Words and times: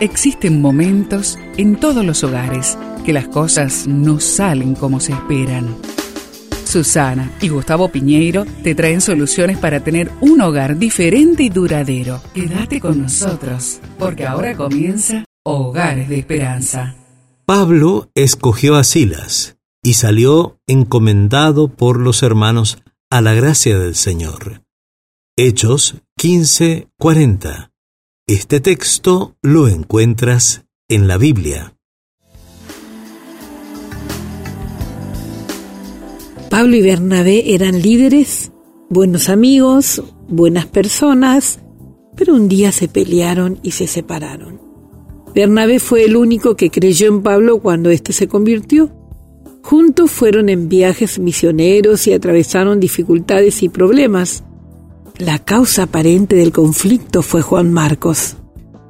Existen 0.00 0.60
momentos 0.60 1.38
en 1.56 1.76
todos 1.76 2.04
los 2.04 2.22
hogares 2.22 2.76
que 3.06 3.14
las 3.14 3.28
cosas 3.28 3.86
no 3.86 4.20
salen 4.20 4.74
como 4.74 5.00
se 5.00 5.12
esperan. 5.12 5.74
Susana 6.66 7.32
y 7.40 7.48
Gustavo 7.48 7.88
Piñeiro 7.88 8.44
te 8.62 8.74
traen 8.74 9.00
soluciones 9.00 9.56
para 9.56 9.80
tener 9.80 10.10
un 10.20 10.42
hogar 10.42 10.76
diferente 10.76 11.44
y 11.44 11.48
duradero. 11.48 12.20
Quédate 12.34 12.78
con 12.78 13.00
nosotros, 13.00 13.80
porque 13.98 14.26
ahora 14.26 14.54
comienza 14.54 15.24
Hogares 15.44 16.10
de 16.10 16.18
Esperanza. 16.18 16.94
Pablo 17.46 18.10
escogió 18.14 18.76
a 18.76 18.84
Silas 18.84 19.56
y 19.82 19.94
salió 19.94 20.58
encomendado 20.66 21.68
por 21.68 22.00
los 22.00 22.22
hermanos 22.22 22.82
a 23.08 23.22
la 23.22 23.32
gracia 23.32 23.78
del 23.78 23.94
Señor. 23.94 24.62
Hechos 25.38 26.02
15:40 26.20 27.70
este 28.28 28.58
texto 28.58 29.36
lo 29.40 29.68
encuentras 29.68 30.64
en 30.88 31.06
la 31.06 31.16
Biblia. 31.16 31.76
Pablo 36.50 36.74
y 36.74 36.82
Bernabé 36.82 37.54
eran 37.54 37.80
líderes, 37.80 38.50
buenos 38.90 39.28
amigos, 39.28 40.02
buenas 40.26 40.66
personas, 40.66 41.60
pero 42.16 42.34
un 42.34 42.48
día 42.48 42.72
se 42.72 42.88
pelearon 42.88 43.60
y 43.62 43.70
se 43.70 43.86
separaron. 43.86 44.60
Bernabé 45.32 45.78
fue 45.78 46.04
el 46.04 46.16
único 46.16 46.56
que 46.56 46.70
creyó 46.70 47.06
en 47.06 47.22
Pablo 47.22 47.60
cuando 47.60 47.90
éste 47.90 48.12
se 48.12 48.26
convirtió. 48.26 48.90
Juntos 49.62 50.10
fueron 50.10 50.48
en 50.48 50.68
viajes 50.68 51.20
misioneros 51.20 52.08
y 52.08 52.12
atravesaron 52.12 52.80
dificultades 52.80 53.62
y 53.62 53.68
problemas. 53.68 54.42
La 55.18 55.38
causa 55.38 55.84
aparente 55.84 56.36
del 56.36 56.52
conflicto 56.52 57.22
fue 57.22 57.40
Juan 57.40 57.72
Marcos. 57.72 58.36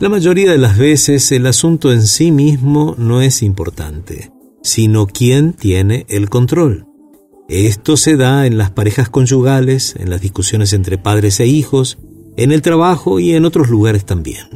La 0.00 0.10
mayoría 0.10 0.50
de 0.50 0.58
las 0.58 0.76
veces 0.76 1.32
el 1.32 1.46
asunto 1.46 1.92
en 1.92 2.02
sí 2.02 2.30
mismo 2.30 2.94
no 2.98 3.22
es 3.22 3.42
importante, 3.42 4.30
sino 4.62 5.06
quién 5.06 5.54
tiene 5.54 6.04
el 6.10 6.28
control. 6.28 6.86
Esto 7.48 7.96
se 7.96 8.16
da 8.16 8.46
en 8.46 8.58
las 8.58 8.70
parejas 8.70 9.08
conyugales, 9.08 9.96
en 9.98 10.10
las 10.10 10.20
discusiones 10.20 10.74
entre 10.74 10.98
padres 10.98 11.40
e 11.40 11.46
hijos, 11.46 11.98
en 12.36 12.52
el 12.52 12.60
trabajo 12.60 13.18
y 13.18 13.32
en 13.32 13.46
otros 13.46 13.70
lugares 13.70 14.04
también. 14.04 14.46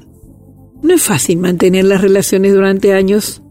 No 0.83 0.95
es 0.95 1.03
fácil 1.03 1.39
mantener 1.39 1.87
las 1.87 2.03
relaciones 2.03 2.53
durante 2.53 2.93
años. 2.93 3.43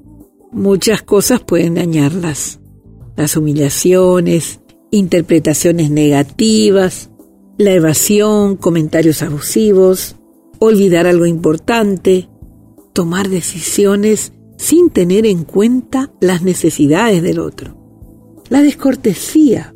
Muchas 0.52 1.02
cosas 1.02 1.42
pueden 1.42 1.74
dañarlas. 1.74 2.60
Las 3.18 3.36
humillaciones, 3.36 4.60
interpretaciones 4.92 5.90
negativas, 5.90 7.10
la 7.58 7.72
evasión, 7.72 8.56
comentarios 8.56 9.22
abusivos, 9.22 10.16
olvidar 10.60 11.08
algo 11.08 11.26
importante, 11.26 12.30
tomar 12.94 13.30
decisiones 13.30 14.34
sin 14.58 14.90
tener 14.90 15.26
en 15.26 15.44
cuenta 15.44 16.12
las 16.22 16.42
necesidades 16.42 17.22
del 17.22 17.40
otro. 17.40 17.78
La 18.50 18.62
descortesía. 18.62 19.74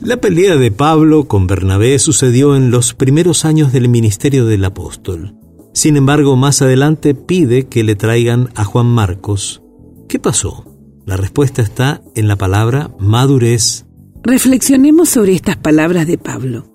La 0.00 0.20
pelea 0.20 0.56
de 0.56 0.70
Pablo 0.70 1.28
con 1.28 1.46
Bernabé 1.46 1.98
sucedió 1.98 2.56
en 2.56 2.70
los 2.70 2.94
primeros 2.94 3.44
años 3.44 3.72
del 3.72 3.88
ministerio 3.88 4.44
del 4.44 4.64
apóstol. 4.64 5.36
Sin 5.72 5.96
embargo, 5.96 6.36
más 6.36 6.62
adelante 6.62 7.14
pide 7.14 7.66
que 7.68 7.84
le 7.84 7.96
traigan 7.96 8.50
a 8.54 8.64
Juan 8.64 8.86
Marcos. 8.86 9.62
¿Qué 10.08 10.18
pasó? 10.18 10.64
La 11.06 11.16
respuesta 11.16 11.62
está 11.62 12.02
en 12.14 12.28
la 12.28 12.36
palabra 12.36 12.90
madurez. 12.98 13.86
Reflexionemos 14.22 15.08
sobre 15.08 15.34
estas 15.34 15.56
palabras 15.56 16.06
de 16.06 16.18
Pablo. 16.18 16.73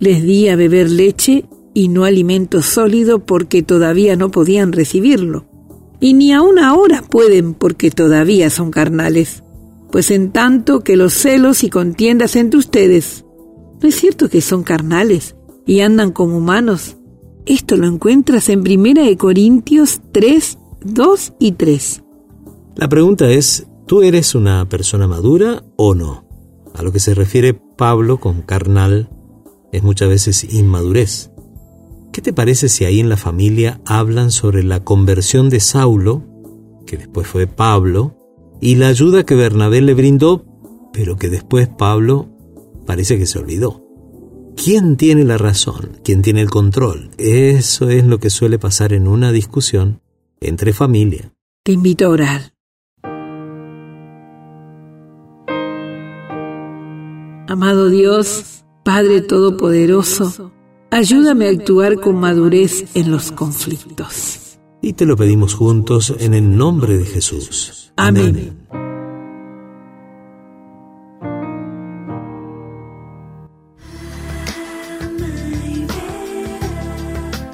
Les 0.00 0.22
di 0.22 0.48
a 0.48 0.56
beber 0.56 0.90
leche 0.90 1.44
y 1.72 1.88
no 1.88 2.04
alimento 2.04 2.62
sólido 2.62 3.24
porque 3.24 3.62
todavía 3.62 4.16
no 4.16 4.30
podían 4.30 4.72
recibirlo. 4.72 5.46
Y 6.00 6.14
ni 6.14 6.32
aún 6.32 6.58
ahora 6.58 7.02
pueden 7.02 7.54
porque 7.54 7.90
todavía 7.90 8.50
son 8.50 8.70
carnales. 8.70 9.42
Pues 9.90 10.10
en 10.10 10.32
tanto 10.32 10.80
que 10.80 10.96
los 10.96 11.12
celos 11.14 11.64
y 11.64 11.70
contiendas 11.70 12.36
entre 12.36 12.58
ustedes, 12.58 13.24
¿no 13.80 13.88
es 13.88 13.94
cierto 13.94 14.28
que 14.28 14.40
son 14.40 14.62
carnales 14.62 15.36
y 15.66 15.80
andan 15.80 16.12
como 16.12 16.38
humanos? 16.38 16.96
Esto 17.46 17.76
lo 17.76 17.86
encuentras 17.86 18.48
en 18.48 18.60
1 18.60 19.16
Corintios 19.18 20.00
3, 20.12 20.58
2 20.84 21.32
y 21.38 21.52
3. 21.52 22.02
La 22.76 22.88
pregunta 22.88 23.30
es, 23.30 23.66
¿tú 23.86 24.02
eres 24.02 24.34
una 24.34 24.68
persona 24.68 25.06
madura 25.06 25.62
o 25.76 25.94
no? 25.94 26.24
A 26.74 26.82
lo 26.82 26.90
que 26.90 26.98
se 27.00 27.14
refiere 27.14 27.54
Pablo 27.54 28.18
con 28.18 28.42
carnal 28.42 29.10
es 29.74 29.82
muchas 29.82 30.08
veces 30.08 30.44
inmadurez. 30.54 31.30
¿Qué 32.12 32.22
te 32.22 32.32
parece 32.32 32.68
si 32.68 32.84
ahí 32.84 33.00
en 33.00 33.08
la 33.08 33.16
familia 33.16 33.80
hablan 33.84 34.30
sobre 34.30 34.62
la 34.62 34.84
conversión 34.84 35.50
de 35.50 35.58
Saulo, 35.58 36.22
que 36.86 36.96
después 36.96 37.26
fue 37.26 37.48
Pablo, 37.48 38.16
y 38.60 38.76
la 38.76 38.86
ayuda 38.86 39.24
que 39.24 39.34
Bernabé 39.34 39.80
le 39.80 39.94
brindó, 39.94 40.44
pero 40.92 41.16
que 41.16 41.28
después 41.28 41.66
Pablo 41.66 42.28
parece 42.86 43.18
que 43.18 43.26
se 43.26 43.40
olvidó? 43.40 43.84
¿Quién 44.56 44.96
tiene 44.96 45.24
la 45.24 45.38
razón? 45.38 45.98
¿Quién 46.04 46.22
tiene 46.22 46.40
el 46.40 46.50
control? 46.50 47.10
Eso 47.18 47.90
es 47.90 48.04
lo 48.04 48.20
que 48.20 48.30
suele 48.30 48.60
pasar 48.60 48.92
en 48.92 49.08
una 49.08 49.32
discusión 49.32 50.02
entre 50.40 50.72
familia. 50.72 51.32
Te 51.64 51.72
invito 51.72 52.06
a 52.06 52.10
orar. 52.10 52.54
Amado 57.48 57.88
Dios, 57.88 58.63
Padre 58.84 59.22
Todopoderoso, 59.22 60.52
ayúdame 60.90 61.46
a 61.46 61.50
actuar 61.52 62.00
con 62.00 62.16
madurez 62.16 62.94
en 62.94 63.10
los 63.10 63.32
conflictos. 63.32 64.58
Y 64.82 64.92
te 64.92 65.06
lo 65.06 65.16
pedimos 65.16 65.54
juntos 65.54 66.14
en 66.18 66.34
el 66.34 66.54
nombre 66.54 66.98
de 66.98 67.06
Jesús. 67.06 67.94
Amén. 67.96 68.58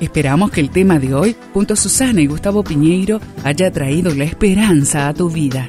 Esperamos 0.00 0.50
que 0.50 0.60
el 0.60 0.70
tema 0.70 0.98
de 0.98 1.14
hoy, 1.14 1.36
junto 1.54 1.74
a 1.74 1.76
Susana 1.76 2.20
y 2.22 2.26
Gustavo 2.26 2.64
Piñeiro, 2.64 3.20
haya 3.44 3.70
traído 3.70 4.12
la 4.12 4.24
esperanza 4.24 5.06
a 5.06 5.14
tu 5.14 5.30
vida. 5.30 5.68